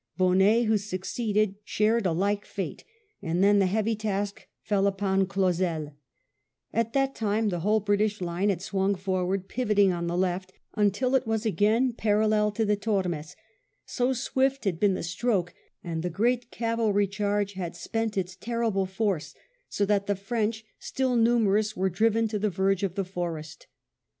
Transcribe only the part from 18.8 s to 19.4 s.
force;